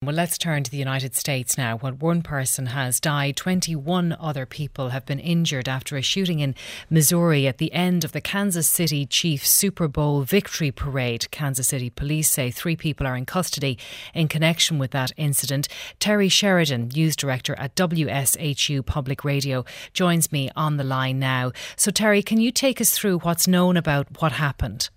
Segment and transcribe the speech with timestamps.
[0.00, 1.76] Well, let's turn to the United States now.
[1.76, 6.54] When one person has died, 21 other people have been injured after a shooting in
[6.88, 11.28] Missouri at the end of the Kansas City Chiefs Super Bowl victory parade.
[11.32, 13.76] Kansas City police say three people are in custody
[14.14, 15.66] in connection with that incident.
[15.98, 21.50] Terry Sheridan, news director at WSHU Public Radio, joins me on the line now.
[21.74, 24.90] So, Terry, can you take us through what's known about what happened?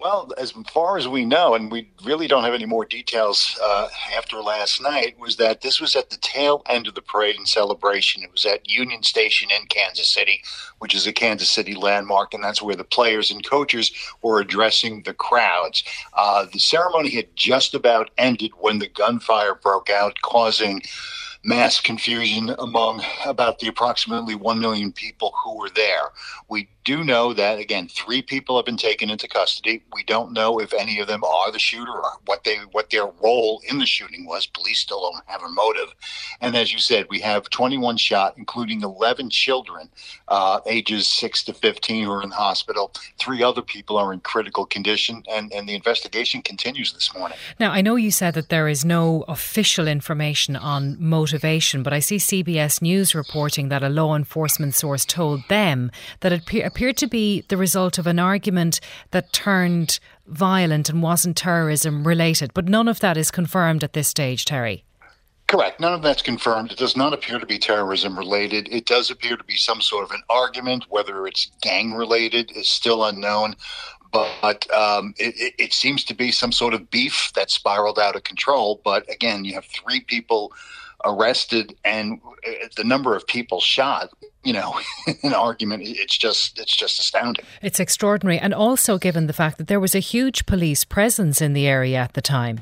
[0.00, 3.88] Well, as far as we know, and we really don't have any more details uh,
[4.16, 7.48] after last night, was that this was at the tail end of the parade and
[7.48, 8.22] celebration.
[8.22, 10.40] It was at Union Station in Kansas City,
[10.78, 13.90] which is a Kansas City landmark, and that's where the players and coaches
[14.22, 15.82] were addressing the crowds.
[16.12, 20.80] Uh, the ceremony had just about ended when the gunfire broke out, causing
[21.44, 26.10] mass confusion among about the approximately 1 million people who were there.
[26.48, 29.82] We do know that again, three people have been taken into custody.
[29.92, 33.06] We don't know if any of them are the shooter or what they what their
[33.22, 34.46] role in the shooting was.
[34.46, 35.94] Police still don't have a motive.
[36.40, 39.90] And as you said, we have 21 shot, including 11 children,
[40.28, 42.90] uh, ages six to 15, who are in the hospital.
[43.18, 47.36] Three other people are in critical condition, and and the investigation continues this morning.
[47.60, 50.96] Now, I know you said that there is no official information on
[51.28, 56.32] motivation, but I see CBS News reporting that a law enforcement source told them that
[56.32, 62.06] it appeared to be the result of an argument that turned violent and wasn't terrorism
[62.06, 62.54] related.
[62.54, 64.84] But none of that is confirmed at this stage, Terry.
[65.48, 65.80] Correct.
[65.80, 66.72] None of that's confirmed.
[66.72, 68.66] It does not appear to be terrorism related.
[68.70, 70.86] It does appear to be some sort of an argument.
[70.88, 73.54] Whether it's gang related is still unknown.
[74.12, 78.24] But um, it, it, seems to be some sort of beef that spiraled out of
[78.24, 78.80] control.
[78.82, 80.52] But again, you have three people
[81.04, 84.10] arrested and uh, the number of people shot
[84.44, 84.78] you know
[85.22, 87.44] an argument it's just it's just astounding.
[87.62, 88.38] It's extraordinary.
[88.38, 91.98] And also given the fact that there was a huge police presence in the area
[91.98, 92.60] at the time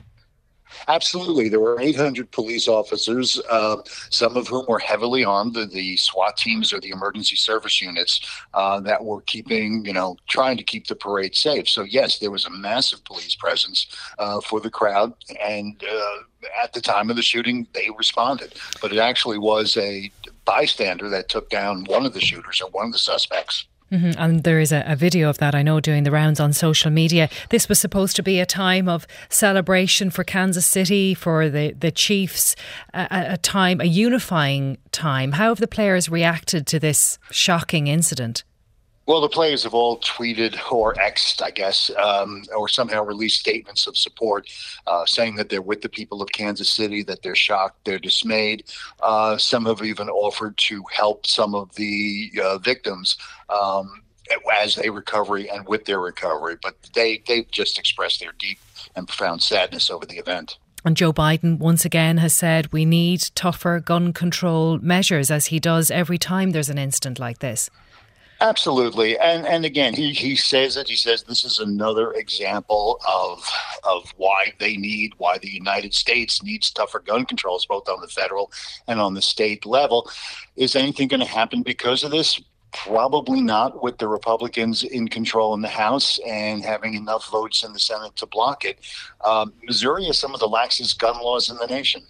[0.89, 1.49] Absolutely.
[1.49, 3.77] There were 800 police officers, uh,
[4.11, 8.21] some of whom were heavily armed, the, the, SWAT teams or the emergency service units
[8.55, 11.69] uh, that were keeping, you know, trying to keep the parade safe.
[11.69, 13.87] So, yes, there was a massive police presence
[14.19, 15.15] uh, for the crowd.
[15.43, 16.17] And uh,
[16.63, 18.55] at the time of the shooting, they responded.
[18.81, 20.11] But it actually was a
[20.45, 23.67] bystander that took down one of the shooters or one of the suspects.
[23.93, 24.19] Mm-hmm.
[24.19, 26.91] And there is a, a, video of that I know doing the rounds on social
[26.91, 27.29] media.
[27.51, 31.93] This was supposed to be a time of celebration for Kansas City, for the, the
[31.93, 32.57] Chiefs,
[32.93, 35.33] a, a time, a unifying time.
[35.33, 38.43] How have the players reacted to this shocking incident?
[39.07, 43.87] Well, the players have all tweeted or Xed, I guess, um, or somehow released statements
[43.87, 44.51] of support,
[44.89, 48.65] uh, saying that they're with the people of Kansas City, that they're shocked, they're dismayed.
[49.01, 53.17] Uh, some have even offered to help some of the uh, victims.
[53.49, 54.03] Um,
[54.53, 58.59] as they recover and with their recovery, but they they've just expressed their deep
[58.97, 60.59] and profound sadness over the event.
[60.85, 65.61] And Joe Biden once again has said we need tougher gun control measures, as he
[65.61, 67.71] does every time there's an incident like this.
[68.41, 70.89] Absolutely, and and again, he he says it.
[70.89, 73.43] He says this is another example of
[73.83, 78.09] of why they need why the United States needs tougher gun controls, both on the
[78.09, 78.53] federal
[78.89, 80.11] and on the state level.
[80.55, 82.39] Is anything going to happen because of this?
[82.73, 87.73] Probably not with the Republicans in control in the House and having enough votes in
[87.73, 88.81] the Senate to block it.
[89.25, 92.03] Um, Missouri has some of the laxest gun laws in the nation.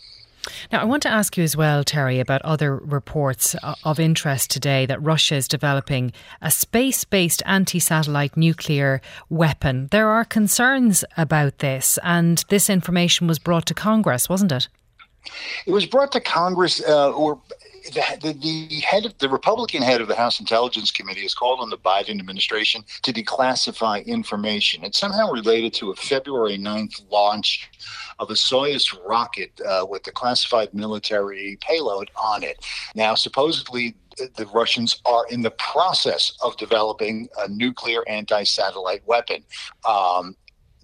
[0.73, 4.87] Now, I want to ask you as well, Terry, about other reports of interest today
[4.87, 9.89] that Russia is developing a space based anti satellite nuclear weapon.
[9.91, 14.69] There are concerns about this, and this information was brought to Congress, wasn't it?
[15.67, 17.41] It was brought to Congress, uh, or
[17.93, 21.71] the, the, head of the Republican head of the House Intelligence Committee has called on
[21.71, 24.85] the Biden administration to declassify information.
[24.85, 27.71] It's somehow related to a February 9th launch
[28.19, 32.65] of a Soyuz rocket uh, with a classified military payload on it.
[32.95, 39.45] Now, supposedly, the Russians are in the process of developing a nuclear anti satellite weapon.
[39.87, 40.37] Um,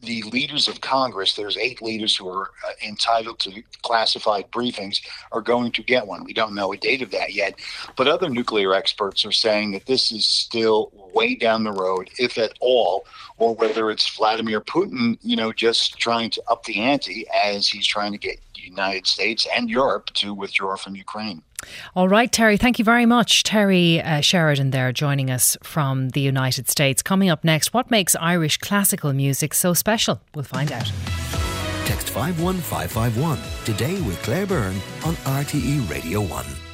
[0.02, 5.00] the leaders of Congress, there's eight leaders who are uh, entitled to classified briefings,
[5.31, 6.25] are going to get one.
[6.25, 7.54] We don't know a date of that yet.
[7.96, 12.37] But other nuclear experts are saying that this is still way down the road, if
[12.37, 13.06] at all,
[13.38, 17.87] or whether it's Vladimir Putin, you know, just trying to up the ante as he's
[17.87, 21.43] trying to get United States and Europe to withdraw from Ukraine.
[21.94, 23.44] All right, Terry, thank you very much.
[23.44, 27.03] Terry uh, Sheridan there joining us from the United States.
[27.03, 30.20] Coming up next, what makes Irish classical music so special?
[30.35, 30.91] We'll find out.
[31.85, 36.71] Text 51551 today with Claire Byrne on RTE Radio 1.